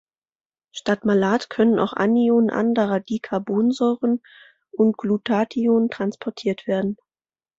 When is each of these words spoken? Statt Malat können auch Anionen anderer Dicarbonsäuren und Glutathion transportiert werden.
Statt 0.71 1.05
Malat 1.05 1.51
können 1.51 1.77
auch 1.77 1.93
Anionen 1.93 2.49
anderer 2.49 3.01
Dicarbonsäuren 3.01 4.23
und 4.71 4.97
Glutathion 4.97 5.91
transportiert 5.91 6.65
werden. 6.65 6.97